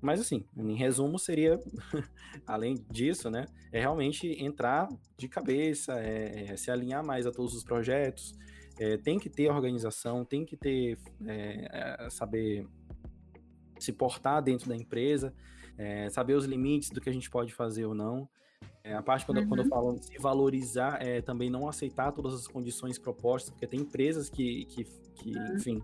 Mas 0.00 0.20
assim, 0.20 0.44
em 0.56 0.76
resumo, 0.76 1.18
seria, 1.18 1.58
além 2.46 2.74
disso, 2.90 3.30
né, 3.30 3.46
é 3.72 3.80
realmente 3.80 4.28
entrar 4.42 4.88
de 5.16 5.28
cabeça, 5.28 5.98
é, 5.98 6.48
é 6.50 6.56
se 6.56 6.70
alinhar 6.70 7.04
mais 7.04 7.26
a 7.26 7.32
todos 7.32 7.54
os 7.54 7.64
projetos, 7.64 8.34
é, 8.78 8.96
tem 8.96 9.18
que 9.18 9.30
ter 9.30 9.50
organização, 9.50 10.24
tem 10.24 10.44
que 10.44 10.56
ter, 10.56 10.98
é, 11.26 12.04
é 12.06 12.10
saber 12.10 12.66
se 13.78 13.92
portar 13.92 14.42
dentro 14.42 14.68
da 14.68 14.76
empresa, 14.76 15.34
é, 15.78 16.08
saber 16.10 16.34
os 16.34 16.44
limites 16.44 16.90
do 16.90 17.00
que 17.00 17.08
a 17.08 17.12
gente 17.12 17.30
pode 17.30 17.52
fazer 17.52 17.86
ou 17.86 17.94
não. 17.94 18.28
É, 18.82 18.94
a 18.94 19.02
parte 19.02 19.24
quando, 19.24 19.38
uhum. 19.38 19.48
quando 19.48 19.60
eu 19.60 19.64
uhum. 19.64 19.70
falo 19.70 19.98
se 19.98 20.18
valorizar 20.18 20.98
é 21.00 21.22
também 21.22 21.48
não 21.48 21.68
aceitar 21.68 22.12
todas 22.12 22.34
as 22.34 22.46
condições 22.46 22.98
propostas, 22.98 23.50
porque 23.50 23.66
tem 23.66 23.80
empresas 23.80 24.28
que, 24.28 24.66
que, 24.66 24.84
que 25.14 25.36
uhum. 25.36 25.56
enfim, 25.56 25.82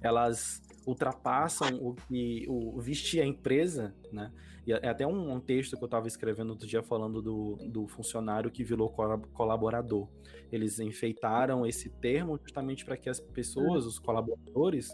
elas 0.00 0.62
ultrapassam 0.88 1.68
o 1.82 1.94
que 1.94 2.46
o 2.48 2.80
vestir 2.80 3.20
a 3.20 3.26
empresa, 3.26 3.94
né? 4.10 4.32
E 4.66 4.72
é 4.72 4.88
até 4.88 5.06
um, 5.06 5.32
um 5.32 5.40
texto 5.40 5.76
que 5.76 5.82
eu 5.82 5.86
estava 5.86 6.06
escrevendo 6.06 6.50
outro 6.50 6.66
dia 6.66 6.82
falando 6.82 7.22
do, 7.22 7.56
do 7.68 7.86
funcionário 7.86 8.50
que 8.50 8.64
virou 8.64 8.90
colaborador. 9.32 10.08
Eles 10.50 10.78
enfeitaram 10.78 11.66
esse 11.66 11.88
termo 11.88 12.38
justamente 12.42 12.84
para 12.84 12.96
que 12.96 13.08
as 13.08 13.18
pessoas, 13.18 13.86
os 13.86 13.98
colaboradores, 13.98 14.88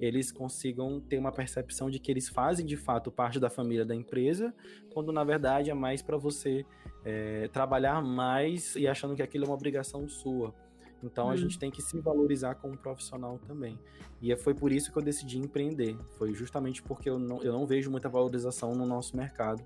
eles 0.00 0.30
consigam 0.32 1.00
ter 1.00 1.18
uma 1.18 1.32
percepção 1.32 1.90
de 1.90 1.98
que 1.98 2.10
eles 2.10 2.28
fazem 2.28 2.64
de 2.64 2.76
fato 2.76 3.10
parte 3.10 3.38
da 3.38 3.50
família 3.50 3.84
da 3.84 3.94
empresa, 3.94 4.54
quando 4.92 5.12
na 5.12 5.24
verdade 5.24 5.70
é 5.70 5.74
mais 5.74 6.00
para 6.00 6.16
você 6.16 6.64
é, 7.04 7.48
trabalhar 7.48 8.02
mais 8.02 8.76
e 8.76 8.86
achando 8.86 9.14
que 9.14 9.22
aquilo 9.22 9.44
é 9.44 9.48
uma 9.48 9.54
obrigação 9.54 10.08
sua. 10.08 10.54
Então 11.02 11.26
hum. 11.26 11.30
a 11.30 11.36
gente 11.36 11.58
tem 11.58 11.70
que 11.70 11.80
se 11.80 12.00
valorizar 12.00 12.54
como 12.56 12.76
profissional 12.76 13.38
também. 13.46 13.78
E 14.20 14.32
é, 14.32 14.36
foi 14.36 14.54
por 14.54 14.72
isso 14.72 14.90
que 14.92 14.98
eu 14.98 15.02
decidi 15.02 15.38
empreender. 15.38 15.96
Foi 16.16 16.34
justamente 16.34 16.82
porque 16.82 17.08
eu 17.08 17.18
não, 17.18 17.42
eu 17.42 17.52
não 17.52 17.66
vejo 17.66 17.90
muita 17.90 18.08
valorização 18.08 18.74
no 18.74 18.84
nosso 18.84 19.16
mercado 19.16 19.64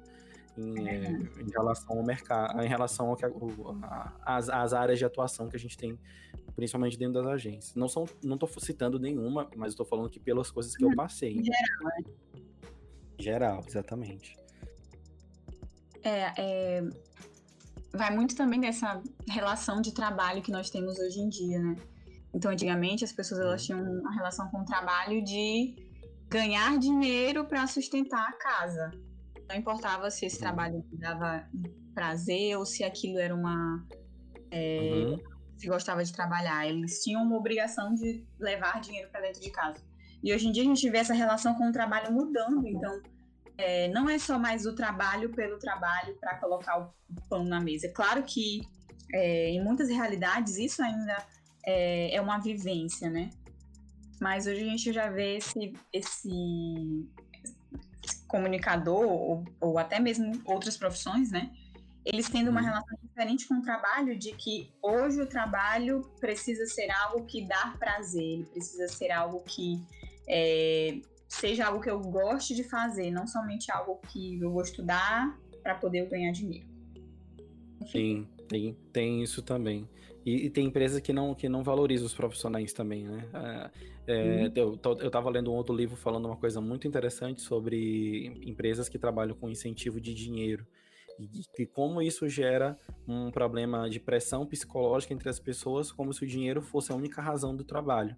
em, 0.57 0.89
é, 0.89 1.11
em 1.41 1.51
relação 1.51 1.99
ao 1.99 2.03
mercado, 2.03 2.63
em 2.63 2.69
relação 2.69 3.09
ao 3.09 3.17
que, 3.17 3.25
a, 3.25 4.13
as, 4.23 4.49
as 4.49 4.73
áreas 4.73 4.99
de 4.99 5.05
atuação 5.05 5.49
que 5.49 5.57
a 5.57 5.59
gente 5.59 5.77
tem, 5.77 5.99
principalmente 6.55 6.99
dentro 6.99 7.15
das 7.15 7.27
agências. 7.27 7.75
Não 7.75 7.89
são, 7.89 8.05
não 8.23 8.35
estou 8.35 8.49
citando 8.61 8.99
nenhuma, 8.99 9.49
mas 9.57 9.73
estou 9.73 9.87
falando 9.87 10.11
que 10.11 10.21
pelas 10.21 10.51
coisas 10.51 10.77
que 10.77 10.85
eu 10.85 10.95
passei. 10.95 11.39
Em 11.39 11.45
geral, 11.45 11.85
né? 11.85 12.05
Geral, 13.19 13.61
exatamente. 13.67 14.37
É, 16.03 16.33
é, 16.37 16.89
vai 17.93 18.15
muito 18.15 18.35
também 18.35 18.61
dessa 18.61 19.03
relação 19.29 19.81
de 19.81 19.93
trabalho 19.93 20.43
que 20.43 20.51
nós 20.51 20.71
temos 20.71 20.99
hoje 20.99 21.21
em 21.21 21.29
dia, 21.29 21.59
né? 21.59 21.77
Então, 22.35 22.51
antigamente, 22.51 23.05
as 23.05 23.13
pessoas 23.13 23.41
elas 23.41 23.65
tinham 23.65 23.81
uma 23.81 24.15
relação 24.15 24.49
com 24.49 24.61
o 24.61 24.65
trabalho 24.65 25.23
de 25.23 25.77
ganhar 26.29 26.79
dinheiro 26.79 27.45
para 27.45 27.67
sustentar 27.67 28.27
a 28.27 28.33
casa. 28.33 28.91
Não 29.49 29.57
importava 29.57 30.11
se 30.11 30.25
esse 30.25 30.39
trabalho 30.39 30.83
dava 30.93 31.47
prazer 31.95 32.57
ou 32.57 32.65
se 32.65 32.83
aquilo 32.83 33.19
era 33.19 33.35
uma. 33.35 33.87
É, 34.51 35.05
uhum. 35.07 35.19
Se 35.59 35.69
gostava 35.69 36.03
de 36.03 36.13
trabalhar. 36.13 36.67
Eles 36.67 37.03
tinham 37.03 37.23
uma 37.23 37.37
obrigação 37.37 37.95
de 37.95 38.25
levar 38.41 38.81
dinheiro 38.81 39.11
para 39.11 39.21
dentro 39.21 39.43
de 39.43 39.51
casa. 39.51 39.85
E 40.23 40.33
hoje 40.33 40.49
em 40.49 40.53
dia 40.53 40.63
a 40.63 40.67
gente 40.67 40.89
vê 40.89 40.99
essa 40.99 41.13
relação 41.13 41.55
com 41.55 41.69
o 41.69 41.73
trabalho 41.73 42.13
mudando. 42.13 42.67
Então, 42.67 43.03
é, 43.63 43.89
não 43.89 44.11
é 44.11 44.19
só 44.19 44.39
mais 44.39 44.67
o 44.67 44.75
trabalho 44.75 45.31
pelo 45.31 45.59
trabalho 45.59 46.17
para 46.21 46.37
colocar 46.39 46.79
o 46.81 46.93
pão 47.29 47.45
na 47.45 47.61
mesa. 47.61 47.87
É 47.87 47.91
claro 47.91 48.23
que 48.25 48.63
é, 49.13 49.51
em 49.51 49.63
muitas 49.63 49.89
realidades 49.89 50.57
isso 50.57 50.83
ainda 50.83 51.17
é, 51.65 52.15
é, 52.15 52.21
uma 52.21 52.39
vivência, 52.39 53.09
né? 53.09 53.31
Mas 54.21 54.47
hoje 54.47 54.63
a 54.63 54.71
gente 54.71 54.93
já 54.93 55.09
vê 55.09 55.37
esse, 55.37 55.73
esse 55.93 57.09
comunicador, 58.27 59.07
ou, 59.07 59.45
ou 59.61 59.79
até 59.79 60.01
mesmo 60.01 60.41
outras 60.45 60.77
profissões, 60.77 61.31
né? 61.31 61.51
Eles 62.05 62.29
tendo 62.29 62.51
uma 62.51 62.61
uhum. 62.61 62.67
relação 62.67 62.99
diferente 63.01 63.47
com 63.47 63.55
o 63.55 63.63
trabalho, 63.63 64.19
de 64.19 64.33
que 64.33 64.73
hoje 64.83 65.21
o 65.21 65.27
trabalho 65.27 66.03
precisa 66.19 66.67
ser 66.67 66.91
algo 66.91 67.25
que 67.27 67.47
dá 67.47 67.77
prazer, 67.79 68.23
ele 68.23 68.47
precisa 68.47 68.89
ser 68.89 69.13
algo 69.13 69.41
que 69.45 69.81
é, 70.29 71.01
seja 71.33 71.67
algo 71.67 71.81
que 71.81 71.91
eu 71.91 71.99
goste 71.99 72.55
de 72.55 72.63
fazer, 72.63 73.11
não 73.11 73.27
somente 73.27 73.73
algo 73.73 73.99
que 74.09 74.39
eu 74.41 74.51
vou 74.51 74.63
estudar 74.63 75.39
para 75.63 75.75
poder 75.75 76.07
ganhar 76.09 76.31
dinheiro. 76.31 76.69
Sim, 77.87 78.29
tem, 78.49 78.77
tem 78.93 79.23
isso 79.23 79.43
também. 79.43 79.89
E, 80.25 80.47
e, 80.47 80.51
tem 80.51 80.67
empresas 80.67 81.01
que 81.01 81.13
não, 81.13 81.35
que 81.35 81.49
não 81.49 81.65
valorizam 81.65 82.07
os 82.07 82.15
profissionais 82.15 82.73
também, 82.73 83.09
né? 83.09 83.25
É, 84.07 84.15
é 84.15 84.45
uhum. 84.45 84.53
eu, 84.55 84.81
eu 85.01 85.11
tava 85.11 85.31
lendo 85.31 85.51
um 85.51 85.55
outro 85.55 85.75
livro 85.75 85.97
falando 85.97 86.27
uma 86.27 86.37
coisa 86.37 86.61
muito 86.61 86.87
interessante 86.87 87.43
sobre 87.43 88.27
empresas 88.47 88.89
que 88.89 88.99
trabalham 88.99 89.35
com 89.35 89.49
incentivo 89.49 90.01
de 90.01 90.15
dinheiro. 90.15 90.65
E, 91.19 91.29
e 91.59 91.67
como 91.67 92.01
isso 92.01 92.29
gera 92.29 92.79
um 93.09 93.31
problema 93.31 93.89
de 93.91 93.99
pressão 93.99 94.47
psicológica 94.47 95.13
entre 95.13 95.29
as 95.29 95.41
pessoas, 95.41 95.91
como 95.91 96.13
se 96.13 96.25
o 96.25 96.27
dinheiro 96.27 96.63
fosse 96.63 96.93
a 96.93 96.95
única 96.95 97.21
razão 97.21 97.57
do 97.57 97.65
trabalho. 97.65 98.17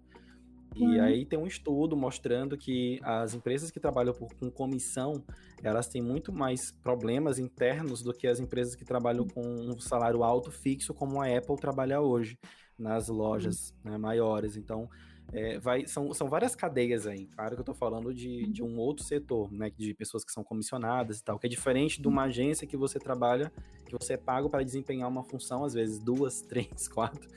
E 0.75 0.83
uhum. 0.83 1.03
aí 1.03 1.25
tem 1.25 1.39
um 1.39 1.47
estudo 1.47 1.95
mostrando 1.95 2.57
que 2.57 2.99
as 3.03 3.33
empresas 3.33 3.71
que 3.71 3.79
trabalham 3.79 4.13
por, 4.13 4.33
com 4.35 4.49
comissão, 4.49 5.23
elas 5.63 5.87
têm 5.87 6.01
muito 6.01 6.33
mais 6.33 6.71
problemas 6.71 7.39
internos 7.39 8.01
do 8.01 8.13
que 8.13 8.27
as 8.27 8.39
empresas 8.39 8.75
que 8.75 8.83
trabalham 8.83 9.25
com 9.27 9.41
um 9.41 9.79
salário 9.79 10.23
alto 10.23 10.51
fixo, 10.51 10.93
como 10.93 11.21
a 11.21 11.27
Apple 11.27 11.55
trabalha 11.55 12.01
hoje 12.01 12.37
nas 12.77 13.07
lojas 13.07 13.73
uhum. 13.83 13.91
né, 13.91 13.97
maiores. 13.97 14.57
Então, 14.57 14.89
é, 15.33 15.59
vai, 15.59 15.87
são, 15.87 16.13
são 16.13 16.29
várias 16.29 16.55
cadeias 16.55 17.07
aí. 17.07 17.27
Claro 17.27 17.55
que 17.55 17.59
eu 17.59 17.63
estou 17.63 17.75
falando 17.75 18.13
de, 18.13 18.47
de 18.47 18.63
um 18.63 18.77
outro 18.77 19.03
setor, 19.03 19.51
né? 19.51 19.71
De 19.75 19.93
pessoas 19.93 20.23
que 20.23 20.31
são 20.31 20.43
comissionadas 20.43 21.19
e 21.19 21.23
tal, 21.23 21.39
que 21.39 21.47
é 21.47 21.49
diferente 21.49 22.01
de 22.01 22.07
uma 22.07 22.23
agência 22.23 22.67
que 22.67 22.77
você 22.77 22.99
trabalha, 22.99 23.51
que 23.85 23.93
você 23.93 24.13
é 24.13 24.17
pago 24.17 24.49
para 24.49 24.63
desempenhar 24.63 25.09
uma 25.09 25.23
função, 25.23 25.63
às 25.63 25.73
vezes 25.73 25.99
duas, 25.99 26.41
três, 26.47 26.87
quatro. 26.87 27.27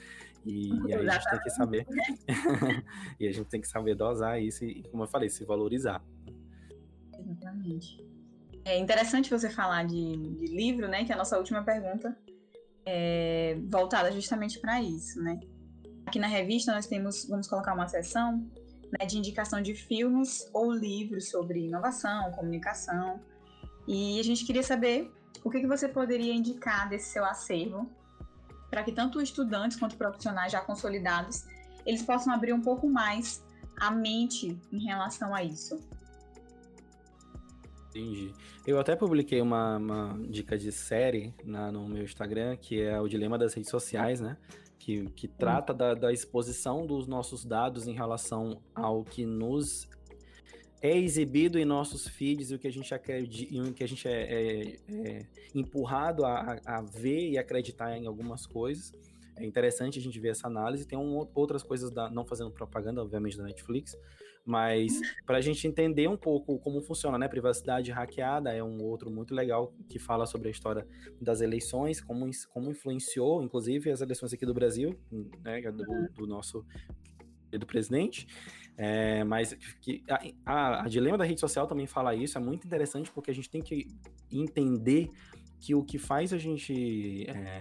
E, 0.49 0.71
e 0.89 0.95
aí 0.95 1.09
a 1.09 1.13
gente 1.13 1.31
tem 1.31 1.41
que 1.41 1.51
saber. 1.51 1.87
e 3.21 3.29
a 3.29 3.33
gente 3.33 3.49
tem 3.49 3.61
que 3.61 3.69
saber 3.69 3.95
dosar 3.95 4.41
isso 4.41 4.65
e, 4.65 4.83
como 4.91 5.03
eu 5.03 5.09
falei, 5.09 5.29
se 5.29 5.45
valorizar. 5.45 6.03
Exatamente. 7.19 8.03
É 8.65 8.79
interessante 8.79 9.31
você 9.31 9.51
falar 9.51 9.85
de, 9.85 10.17
de 10.17 10.47
livro, 10.47 10.89
né? 10.89 11.05
Que 11.05 11.13
é 11.13 11.15
a 11.15 11.19
nossa 11.19 11.37
última 11.39 11.63
pergunta 11.63 12.17
é 12.89 13.59
voltada 13.69 14.11
justamente 14.11 14.59
para 14.59 14.81
isso, 14.81 15.23
né? 15.23 15.39
Aqui 16.07 16.19
na 16.19 16.27
revista 16.27 16.73
nós 16.73 16.87
temos, 16.87 17.27
vamos 17.29 17.47
colocar 17.47 17.75
uma 17.75 17.87
seção 17.87 18.51
né, 18.99 19.05
de 19.05 19.19
indicação 19.19 19.61
de 19.61 19.75
filmes 19.75 20.49
ou 20.55 20.73
livros 20.73 21.29
sobre 21.29 21.67
inovação, 21.67 22.33
comunicação. 22.33 23.21
E 23.87 24.19
a 24.19 24.23
gente 24.23 24.47
queria 24.47 24.63
saber 24.63 25.13
o 25.45 25.51
que, 25.51 25.61
que 25.61 25.67
você 25.67 25.87
poderia 25.87 26.33
indicar 26.33 26.89
desse 26.89 27.11
seu 27.11 27.27
acervo 27.27 27.91
para 28.71 28.83
que 28.83 28.93
tanto 28.93 29.21
estudantes 29.21 29.79
quanto 29.79 29.97
profissionais 29.97 30.53
já 30.53 30.61
consolidados 30.61 31.45
eles 31.87 32.03
possam 32.03 32.33
abrir 32.33 32.53
um 32.53 32.61
pouco 32.61 32.89
mais 32.89 33.43
a 33.81 33.91
mente 33.91 34.59
em 34.71 34.85
relação 34.85 35.35
a 35.35 35.43
isso. 35.43 35.79
Entendi. 37.89 38.33
Eu 38.67 38.79
até 38.79 38.95
publiquei 38.95 39.41
uma, 39.41 39.79
uma 39.79 40.19
dica 40.29 40.59
de 40.59 40.71
série 40.71 41.35
na, 41.45 41.73
no 41.73 41.89
meu 41.89 42.05
Instagram, 42.05 42.57
que 42.57 42.83
é 42.83 43.01
o 43.01 43.09
Dilema 43.09 43.39
das 43.39 43.55
Redes 43.55 43.71
Sociais, 43.71 44.21
né? 44.21 44.37
Que, 44.79 45.09
que 45.11 45.27
trata 45.27 45.73
da, 45.73 45.95
da 45.95 46.13
exposição 46.13 46.87
dos 46.87 47.07
nossos 47.07 47.45
dados 47.45 47.87
em 47.87 47.95
relação 47.95 48.61
ao 48.75 49.03
que 49.03 49.25
nos 49.25 49.89
é 50.81 50.97
exibido 50.97 51.59
em 51.59 51.65
nossos 51.65 52.07
feeds 52.07 52.51
e 52.51 52.55
o 52.55 52.59
que 52.59 52.69
a 52.69 52.73
gente, 52.73 52.95
acredita, 52.95 53.55
e 53.55 53.73
que 53.73 53.83
a 53.83 53.89
gente 53.89 54.07
é, 54.07 54.13
é, 54.13 54.77
é 54.89 55.27
empurrado 55.55 56.25
a, 56.25 56.61
a, 56.65 56.83
ver 56.83 57.31
e 57.31 57.39
acreditar 57.39 57.97
em 57.97 58.07
algumas 58.07 58.47
coisas. 58.47 58.93
É 59.37 59.45
interessante 59.45 59.99
a 59.99 60.03
gente 60.03 60.19
ver 60.19 60.31
essa 60.31 60.47
análise. 60.47 60.87
Tem 60.87 60.99
um, 60.99 61.27
outras 61.35 61.63
coisas, 61.63 61.91
da, 61.91 62.11
não 62.11 62.25
fazendo 62.25 62.51
propaganda, 62.51 63.03
obviamente, 63.03 63.37
da 63.37 63.45
Netflix, 63.45 63.97
mas 64.45 65.01
para 65.27 65.39
a 65.39 65.41
gente 65.41 65.67
entender 65.67 66.09
um 66.09 66.17
pouco 66.17 66.59
como 66.59 66.81
funciona, 66.81 67.19
né? 67.19 67.27
Privacidade 67.29 67.91
hackeada 67.91 68.53
é 68.53 68.63
um 68.63 68.83
outro 68.83 69.11
muito 69.11 69.35
legal 69.35 69.73
que 69.89 69.99
fala 69.99 70.27
sobre 70.27 70.49
a 70.49 70.51
história 70.51 70.87
das 71.21 71.41
eleições, 71.41 72.01
como, 72.01 72.29
como 72.51 72.71
influenciou, 72.71 73.43
inclusive, 73.43 73.91
as 73.91 74.01
eleições 74.01 74.33
aqui 74.33 74.47
do 74.47 74.55
Brasil, 74.55 74.97
né? 75.43 75.61
Do, 75.73 75.85
do 76.15 76.27
nosso 76.27 76.65
do 77.57 77.67
presidente. 77.67 78.27
É, 78.81 79.25
mas 79.25 79.55
que, 79.81 80.05
a, 80.09 80.23
a, 80.47 80.83
a, 80.85 80.89
dilema 80.89 81.19
da 81.19 81.25
rede 81.25 81.41
social 81.41 81.67
também 81.67 81.89
fala 81.89 82.15
isso, 82.15 82.39
é 82.39 82.41
muito 82.41 82.65
interessante 82.65 83.11
porque 83.11 83.29
a 83.29 83.35
gente 83.35 83.51
tem 83.51 83.61
que 83.61 83.89
entender 84.31 85.11
que 85.61 85.75
o 85.75 85.83
que 85.83 85.99
faz 85.99 86.33
a 86.33 86.39
gente. 86.39 87.29
É, 87.29 87.61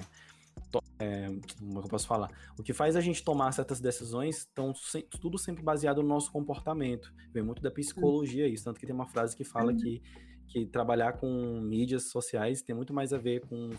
é, 0.99 1.27
como 1.57 1.79
é 1.79 1.83
eu 1.83 1.87
posso 1.87 2.05
falar? 2.05 2.29
O 2.55 2.61
que 2.61 2.71
faz 2.71 2.95
a 2.95 3.01
gente 3.01 3.23
tomar 3.23 3.51
certas 3.51 3.79
decisões 3.79 4.39
estão 4.39 4.75
se, 4.75 5.01
tudo 5.01 5.39
sempre 5.39 5.63
baseado 5.63 6.03
no 6.03 6.07
nosso 6.07 6.31
comportamento. 6.31 7.11
Vem 7.33 7.41
muito 7.41 7.63
da 7.63 7.71
psicologia 7.71 8.47
isso, 8.47 8.65
tanto 8.65 8.79
que 8.79 8.85
tem 8.85 8.93
uma 8.93 9.07
frase 9.07 9.35
que 9.35 9.43
fala 9.43 9.71
uhum. 9.71 9.77
que, 9.77 10.03
que 10.47 10.65
trabalhar 10.67 11.13
com 11.13 11.59
mídias 11.61 12.11
sociais 12.11 12.61
tem 12.61 12.75
muito 12.75 12.93
mais 12.93 13.11
a 13.11 13.17
ver 13.17 13.41
com 13.47 13.71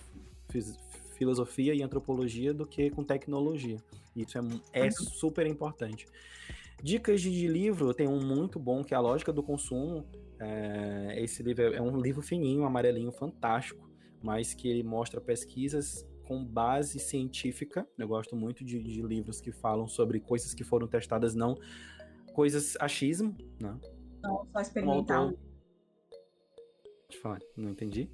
filosofia 1.16 1.73
e 1.73 1.83
antropologia 1.85 2.52
do 2.52 2.66
que 2.66 2.90
com 2.90 3.04
tecnologia. 3.04 3.76
Isso 4.16 4.38
é, 4.38 4.40
é 4.73 4.85
uhum. 4.87 4.90
super 4.90 5.47
importante. 5.47 6.04
Dicas 6.82 7.20
de 7.20 7.49
livro, 7.49 7.92
tem 7.92 8.06
um 8.06 8.20
muito 8.25 8.58
bom 8.58 8.85
que 8.85 8.94
é 8.94 8.97
A 8.97 9.00
Lógica 9.00 9.32
do 9.32 9.42
Consumo. 9.42 10.06
É, 10.38 11.14
esse 11.23 11.42
livro 11.42 11.62
é, 11.62 11.76
é 11.76 11.82
um 11.82 12.00
livro 12.00 12.23
fininho, 12.23 12.64
amarelinho, 12.64 13.11
fantástico, 13.11 13.90
mas 14.23 14.54
que 14.54 14.68
ele 14.68 14.82
mostra 14.82 15.20
pesquisas 15.20 16.06
com 16.25 16.44
base 16.44 17.00
científica. 17.00 17.88
Eu 17.99 18.06
gosto 18.06 18.37
muito 18.37 18.64
de, 18.64 18.80
de 18.80 19.02
livros 19.02 19.40
que 19.40 19.50
falam 19.50 19.88
sobre 19.88 20.20
coisas 20.20 20.54
que 20.54 20.62
foram 20.62 20.87
testadas, 20.87 21.35
não 21.35 21.56
coisas 22.32 22.76
achismo, 22.78 23.37
né? 23.61 23.76
Não 24.23 24.47
só 24.52 24.61
experimental. 24.61 25.28
Um 25.28 25.37
Pode 27.08 27.20
falar, 27.20 27.38
não 27.56 27.70
entendi. 27.70 28.08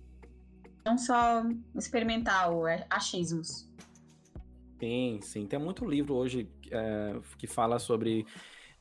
Não 0.87 0.97
só 0.97 1.43
experimental, 1.77 2.67
é 2.67 2.87
achismos. 2.89 3.69
Sim, 4.79 5.19
sim. 5.23 5.47
Tem 5.47 5.59
muito 5.59 5.85
livro 5.85 6.15
hoje 6.15 6.49
é, 6.71 7.19
que 7.39 7.47
fala 7.47 7.79
sobre 7.79 8.25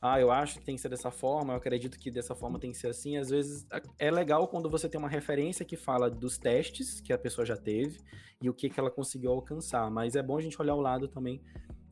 ah, 0.06 0.20
eu 0.20 0.30
acho 0.30 0.58
que 0.58 0.64
tem 0.66 0.76
que 0.76 0.82
ser 0.82 0.90
dessa 0.90 1.10
forma, 1.10 1.54
eu 1.54 1.56
acredito 1.56 1.98
que 1.98 2.10
dessa 2.10 2.34
forma 2.34 2.58
tem 2.58 2.70
que 2.70 2.76
ser 2.76 2.88
assim. 2.88 3.16
Às 3.16 3.30
vezes 3.30 3.66
é 3.98 4.10
legal 4.10 4.46
quando 4.46 4.68
você 4.68 4.86
tem 4.86 4.98
uma 4.98 5.08
referência 5.08 5.64
que 5.64 5.78
fala 5.78 6.10
dos 6.10 6.36
testes 6.36 7.00
que 7.00 7.10
a 7.10 7.16
pessoa 7.16 7.46
já 7.46 7.56
teve 7.56 8.00
e 8.38 8.50
o 8.50 8.52
que, 8.52 8.68
que 8.68 8.78
ela 8.78 8.90
conseguiu 8.90 9.32
alcançar. 9.32 9.90
Mas 9.90 10.14
é 10.14 10.22
bom 10.22 10.36
a 10.36 10.42
gente 10.42 10.60
olhar 10.60 10.74
o 10.74 10.80
lado 10.82 11.08
também 11.08 11.40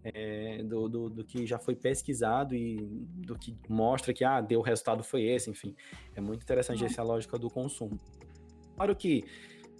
é, 0.04 0.62
do, 0.62 0.90
do, 0.90 1.08
do, 1.08 1.24
que 1.24 1.46
já 1.46 1.58
foi 1.58 1.74
pesquisado 1.74 2.54
e 2.54 2.76
do 2.76 3.34
que 3.38 3.56
mostra 3.66 4.12
que, 4.12 4.24
ah, 4.24 4.42
deu 4.42 4.60
o 4.60 4.62
resultado 4.62 5.02
foi 5.02 5.22
esse, 5.22 5.48
enfim. 5.48 5.74
É 6.14 6.20
muito 6.20 6.42
interessante 6.42 6.80
uhum. 6.80 6.90
essa 6.90 7.02
lógica 7.02 7.38
do 7.38 7.48
consumo. 7.48 7.98
Claro 8.76 8.94
que 8.94 9.24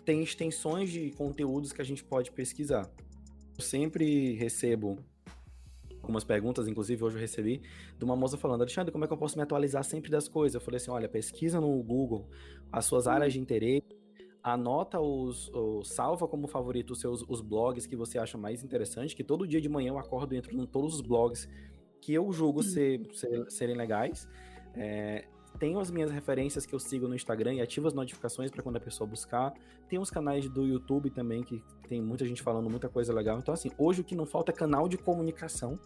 tem 0.07 0.23
extensões 0.23 0.91
de 0.91 1.11
conteúdos 1.11 1.71
que 1.71 1.83
a 1.83 1.85
gente 1.85 2.03
pode 2.03 2.33
pesquisar. 2.33 2.91
Eu 3.59 3.63
sempre 3.63 4.37
recebo 4.37 5.05
algumas 6.03 6.25
perguntas, 6.25 6.67
inclusive 6.67 7.03
hoje 7.03 7.17
eu 7.17 7.21
recebi, 7.21 7.63
de 7.97 8.05
uma 8.05 8.17
moça 8.17 8.37
falando, 8.37 8.61
Alexandre, 8.61 8.91
como 8.91 9.05
é 9.05 9.07
que 9.07 9.13
eu 9.13 9.17
posso 9.17 9.37
me 9.37 9.43
atualizar 9.43 9.85
sempre 9.85 10.11
das 10.11 10.29
coisas? 10.29 10.55
Eu 10.55 10.61
falei 10.61 10.77
assim, 10.77 10.91
olha, 10.91 11.09
pesquisa 11.09 11.61
no 11.61 11.83
Google 11.83 12.29
as 12.71 12.85
suas 12.85 13.07
áreas 13.07 13.33
de 13.33 13.41
interesse, 13.41 13.97
anota 14.43 15.01
os, 15.01 15.49
os 15.55 15.89
salva 15.89 16.27
como 16.27 16.49
favorito 16.49 16.91
os 16.93 17.01
seus 17.01 17.25
os 17.29 17.41
blogs 17.41 17.87
que 17.87 17.95
você 17.95 18.19
acha 18.19 18.37
mais 18.37 18.65
interessante, 18.65 19.15
que 19.15 19.23
todo 19.23 19.47
dia 19.47 19.61
de 19.61 19.69
manhã 19.69 19.91
eu 19.91 19.99
acordo 19.99 20.35
e 20.35 20.39
entro 20.39 20.55
em 20.61 20.67
todos 20.67 20.95
os 20.95 21.01
blogs 21.01 21.49
que 22.01 22.13
eu 22.13 22.33
julgo 22.33 22.63
ser, 22.63 23.01
ser, 23.15 23.49
serem 23.49 23.77
legais. 23.77 24.29
É, 24.75 25.27
tenho 25.63 25.79
as 25.79 25.93
minhas 25.93 26.11
referências 26.11 26.67
que 26.67 26.75
eu 26.75 26.81
sigo 26.81 27.07
no 27.07 27.15
Instagram 27.15 27.55
e 27.55 27.61
ativo 27.61 27.87
as 27.87 27.95
notificações 27.95 28.51
para 28.51 28.65
quando 28.65 28.79
a 28.79 28.81
pessoa 28.81 29.09
buscar. 29.09 29.55
Tem 29.89 29.97
os 29.97 30.11
canais 30.11 30.49
do 30.49 30.67
YouTube 30.67 31.09
também, 31.09 31.45
que 31.45 31.63
tem 31.89 32.03
muita 32.03 32.27
gente 32.27 32.43
falando 32.43 32.69
muita 32.69 32.89
coisa 32.89 33.13
legal. 33.13 33.39
Então, 33.39 33.55
assim, 33.55 33.71
hoje 33.79 34.01
o 34.01 34.05
que 34.05 34.17
não 34.17 34.27
falta 34.27 34.51
é 34.51 34.55
canal 34.57 34.89
de 34.89 34.99
comunicação 34.99 35.79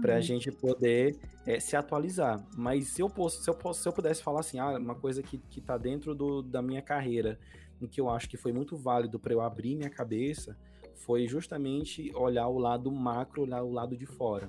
para 0.00 0.14
a 0.14 0.20
gente 0.20 0.52
poder 0.52 1.18
é, 1.44 1.58
se 1.58 1.74
atualizar. 1.74 2.46
Mas 2.56 2.90
se 2.90 3.02
eu, 3.02 3.10
posso, 3.10 3.42
se, 3.42 3.50
eu 3.50 3.54
posso, 3.54 3.82
se 3.82 3.88
eu 3.88 3.92
pudesse 3.92 4.22
falar 4.22 4.38
assim, 4.38 4.60
ah, 4.60 4.78
uma 4.78 4.94
coisa 4.94 5.20
que, 5.20 5.36
que 5.36 5.60
tá 5.60 5.76
dentro 5.76 6.14
do, 6.14 6.40
da 6.40 6.62
minha 6.62 6.80
carreira, 6.80 7.40
em 7.80 7.88
que 7.88 8.00
eu 8.00 8.08
acho 8.08 8.28
que 8.28 8.36
foi 8.36 8.52
muito 8.52 8.76
válido 8.76 9.18
para 9.18 9.32
eu 9.32 9.40
abrir 9.40 9.74
minha 9.74 9.90
cabeça, 9.90 10.56
foi 10.94 11.26
justamente 11.26 12.12
olhar 12.14 12.46
o 12.46 12.56
lado 12.56 12.88
macro, 12.92 13.42
olhar 13.42 13.64
o 13.64 13.72
lado 13.72 13.96
de 13.96 14.06
fora 14.06 14.48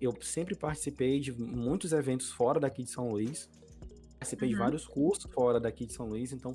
eu 0.00 0.14
sempre 0.20 0.54
participei 0.54 1.20
de 1.20 1.32
muitos 1.32 1.92
eventos 1.92 2.30
fora 2.30 2.58
daqui 2.58 2.82
de 2.82 2.90
São 2.90 3.08
Luís, 3.08 3.48
participei 4.18 4.48
uhum. 4.48 4.54
de 4.54 4.58
vários 4.58 4.86
cursos 4.86 5.30
fora 5.32 5.60
daqui 5.60 5.86
de 5.86 5.92
São 5.92 6.08
Luís, 6.08 6.32
então 6.32 6.54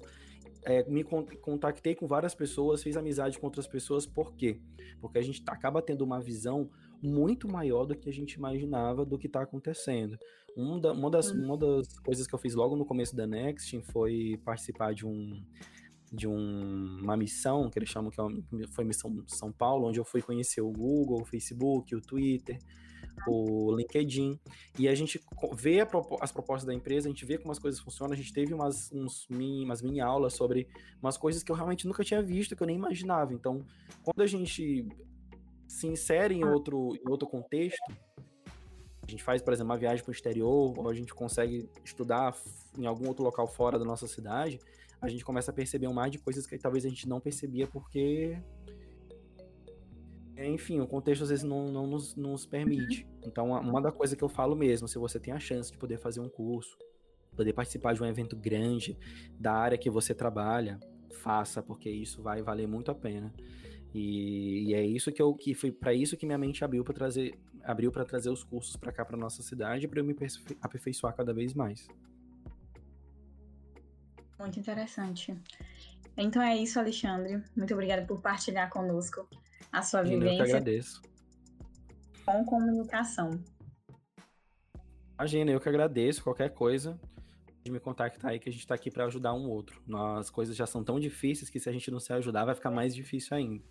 é, 0.63 0.83
me 0.89 1.03
contactei 1.03 1.95
com 1.95 2.07
várias 2.07 2.35
pessoas, 2.35 2.83
fiz 2.83 2.97
amizade 2.97 3.39
com 3.39 3.45
outras 3.45 3.67
pessoas, 3.67 4.05
por 4.05 4.33
quê? 4.35 4.59
Porque 4.99 5.17
a 5.17 5.21
gente 5.21 5.41
acaba 5.47 5.81
tendo 5.81 6.03
uma 6.03 6.19
visão 6.19 6.69
muito 7.01 7.47
maior 7.47 7.85
do 7.85 7.95
que 7.95 8.09
a 8.09 8.13
gente 8.13 8.33
imaginava 8.33 9.05
do 9.05 9.17
que 9.17 9.27
está 9.27 9.41
acontecendo. 9.41 10.17
Um 10.57 10.79
da, 10.79 10.91
uma, 10.91 11.09
das, 11.09 11.31
uhum. 11.31 11.45
uma 11.45 11.57
das 11.57 11.99
coisas 11.99 12.25
que 12.25 12.33
eu 12.33 12.39
fiz 12.39 12.55
logo 12.55 12.75
no 12.75 12.85
começo 12.85 13.15
da 13.15 13.27
Next 13.27 13.79
foi 13.91 14.39
participar 14.43 14.93
de 14.93 15.05
um 15.05 15.41
de 16.11 16.25
um, 16.25 16.99
uma 17.01 17.17
missão 17.17 17.69
que 17.69 17.77
eles 17.77 17.89
chamam 17.89 18.09
que 18.09 18.19
é 18.19 18.67
foi 18.73 18.85
missão 18.85 19.23
São 19.27 19.51
Paulo, 19.51 19.87
onde 19.87 19.99
eu 19.99 20.05
fui 20.05 20.21
conhecer 20.21 20.61
o 20.61 20.71
Google, 20.71 21.21
o 21.21 21.25
Facebook, 21.25 21.93
o 21.93 22.01
Twitter, 22.01 22.57
o 23.25 23.75
LinkedIn, 23.75 24.39
e 24.77 24.88
a 24.88 24.95
gente 24.95 25.19
vê 25.53 25.81
a, 25.81 25.88
as 26.21 26.31
propostas 26.31 26.65
da 26.65 26.74
empresa, 26.74 27.07
a 27.07 27.12
gente 27.12 27.25
vê 27.25 27.38
como 27.38 27.51
as 27.51 27.59
coisas 27.59 27.79
funcionam, 27.79 28.13
a 28.13 28.17
gente 28.17 28.33
teve 28.33 28.53
umas, 28.53 28.91
uns 28.91 29.27
mini, 29.29 29.63
umas 29.63 29.81
mini 29.81 30.00
aulas 30.00 30.33
sobre 30.33 30.67
umas 31.01 31.17
coisas 31.17 31.43
que 31.43 31.51
eu 31.51 31.55
realmente 31.55 31.88
nunca 31.88 32.03
tinha 32.03 32.21
visto, 32.21 32.55
que 32.55 32.62
eu 32.62 32.67
nem 32.67 32.75
imaginava. 32.75 33.33
Então, 33.33 33.65
quando 34.03 34.21
a 34.21 34.27
gente 34.27 34.88
se 35.67 35.88
insere 35.88 36.36
em 36.36 36.43
outro, 36.43 36.95
em 36.95 37.09
outro 37.09 37.27
contexto, 37.27 37.91
a 39.07 39.09
gente 39.09 39.24
faz, 39.24 39.41
por 39.41 39.53
exemplo, 39.53 39.71
uma 39.71 39.77
viagem 39.77 40.03
para 40.03 40.12
o 40.12 40.13
exterior, 40.13 40.77
ou 40.77 40.89
a 40.89 40.93
gente 40.93 41.13
consegue 41.13 41.69
estudar 41.83 42.36
em 42.77 42.86
algum 42.86 43.07
outro 43.07 43.24
local 43.24 43.47
fora 43.47 43.79
da 43.79 43.86
nossa 43.86 44.05
cidade, 44.05 44.59
a 45.01 45.07
gente 45.07 45.24
começa 45.24 45.51
a 45.51 45.53
perceber 45.53 45.88
um 45.88 45.93
mar 45.93 46.09
de 46.09 46.17
coisas 46.17 46.45
que 46.45 46.57
talvez 46.57 46.86
a 46.86 46.89
gente 46.89 47.07
não 47.07 47.19
percebia 47.19 47.67
porque 47.67 48.38
enfim, 50.46 50.79
o 50.79 50.88
contexto 50.88 51.24
às 51.24 51.29
vezes 51.29 51.44
não, 51.44 51.72
não 51.72 51.88
nos, 51.88 52.15
nos 52.15 52.46
permite. 52.46 53.08
Então, 53.25 53.51
uma 53.51 53.82
da 53.82 53.91
coisa 53.91 54.15
que 54.15 54.24
eu 54.24 54.29
falo 54.29 54.56
mesmo, 54.56 54.88
se 54.88 54.98
você 55.00 55.20
tem 55.20 55.34
a 55.34 55.39
chance 55.39 55.72
de 55.72 55.77
poder 55.77 55.98
fazer 55.98 56.20
um 56.20 56.29
curso, 56.29 56.77
poder 57.36 57.53
participar 57.53 57.94
de 57.94 58.03
um 58.03 58.06
evento 58.06 58.36
grande 58.36 58.97
da 59.39 59.54
área 59.54 59.78
que 59.78 59.89
você 59.89 60.13
trabalha, 60.13 60.80
faça, 61.21 61.62
porque 61.62 61.89
isso 61.89 62.21
vai 62.21 62.41
valer 62.41 62.67
muito 62.67 62.91
a 62.91 62.95
pena. 62.95 63.34
E, 63.93 64.69
e 64.69 64.73
é 64.73 64.86
isso 64.86 65.12
que 65.12 65.21
eu 65.21 65.34
que 65.34 65.54
foi 65.54 65.71
para 65.71 65.93
isso 65.93 66.17
que 66.17 66.26
minha 66.26 66.38
mente 66.38 66.63
abriu 66.63 66.84
para 66.84 66.93
trazer 66.93 67.39
abriu 67.63 67.91
para 67.91 68.06
trazer 68.06 68.30
os 68.30 68.43
cursos 68.43 68.76
para 68.76 68.91
cá 68.91 69.04
para 69.04 69.17
nossa 69.17 69.41
cidade 69.41 69.88
para 69.88 70.00
eu 70.00 70.04
me 70.04 70.15
aperfeiçoar 70.62 71.15
cada 71.15 71.34
vez 71.34 71.54
mais. 71.54 71.88
Muito 74.39 74.60
interessante. 74.60 75.36
Então 76.15 76.41
é 76.41 76.56
isso, 76.56 76.80
Alexandre. 76.80 77.43
Muito 77.56 77.73
obrigada 77.73 78.06
por 78.06 78.21
partilhar 78.21 78.69
conosco 78.69 79.28
a 79.72 79.82
sua 79.82 80.02
vivência. 80.02 80.41
Eu 80.41 80.46
que 80.46 80.52
agradeço. 80.52 81.02
Com 82.26 82.46
comunicação. 82.46 83.39
Imagina, 85.15 85.52
eu 85.52 85.60
que 85.60 85.70
agradeço. 85.70 86.24
Qualquer 86.24 86.54
coisa, 86.54 87.00
de 87.63 87.72
me 87.72 87.80
contactar 87.80 88.32
aí 88.32 88.39
que 88.39 88.50
a 88.50 88.52
gente 88.52 88.62
está 88.62 88.76
aqui 88.76 88.89
para 88.89 89.06
ajudar 89.06 89.34
um 89.34 89.50
outro. 89.50 89.82
As 90.17 90.30
coisas 90.30 90.56
já 90.56 90.65
são 90.65 90.84
tão 90.84 91.00
difíceis 91.00 91.50
que 91.50 91.60
se 91.60 91.70
a 91.70 91.72
gente 91.72 91.91
não 91.91 92.00
se 92.00 92.12
ajudar, 92.13 92.46
vai 92.46 92.56
ficar 92.56 92.72
mais 92.72 92.96
difícil 92.96 93.36
ainda. 93.36 93.63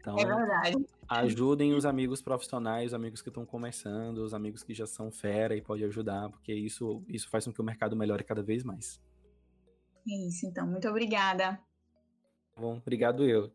Então, 0.00 0.16
é 0.18 0.72
ajudem 1.08 1.74
os 1.74 1.84
amigos 1.84 2.22
profissionais, 2.22 2.88
os 2.88 2.94
amigos 2.94 3.20
que 3.20 3.28
estão 3.28 3.44
começando, 3.44 4.18
os 4.18 4.32
amigos 4.32 4.62
que 4.62 4.72
já 4.72 4.86
são 4.86 5.10
fera 5.10 5.56
e 5.56 5.60
pode 5.60 5.84
ajudar, 5.84 6.30
porque 6.30 6.54
isso, 6.54 7.02
isso 7.08 7.28
faz 7.28 7.44
com 7.44 7.52
que 7.52 7.60
o 7.60 7.64
mercado 7.64 7.96
melhore 7.96 8.22
cada 8.22 8.42
vez 8.42 8.62
mais. 8.62 9.00
É 10.08 10.28
isso, 10.28 10.46
então. 10.46 10.66
Muito 10.66 10.88
obrigada. 10.88 11.60
Bom, 12.56 12.76
obrigado 12.76 13.24
eu. 13.24 13.52